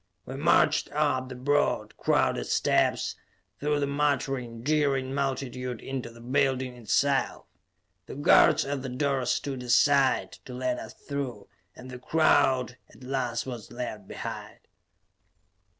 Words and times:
We 0.25 0.35
marched 0.35 0.89
up 0.93 1.29
the 1.29 1.35
broad, 1.35 1.95
crowded 1.95 2.45
steps, 2.45 3.15
through 3.59 3.79
the 3.79 3.85
muttering, 3.85 4.63
jeering 4.63 5.13
multitude 5.13 5.79
into 5.79 6.09
the 6.09 6.19
building 6.21 6.75
itself. 6.75 7.45
The 8.07 8.15
guards 8.15 8.65
at 8.65 8.81
the 8.81 8.89
doors 8.89 9.31
stood 9.31 9.61
aside 9.61 10.31
to 10.45 10.55
let 10.55 10.79
us 10.79 10.95
through 10.95 11.49
and 11.75 11.91
the 11.91 11.99
crowd 11.99 12.77
at 12.89 13.03
last 13.03 13.45
was 13.45 13.71
left 13.71 14.07
behind. 14.07 14.61